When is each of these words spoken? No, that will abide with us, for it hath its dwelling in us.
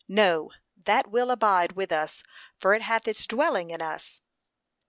No, 0.07 0.51
that 0.85 1.11
will 1.11 1.29
abide 1.29 1.73
with 1.73 1.91
us, 1.91 2.23
for 2.57 2.73
it 2.73 2.81
hath 2.81 3.07
its 3.07 3.27
dwelling 3.27 3.69
in 3.69 3.83
us. 3.83 4.23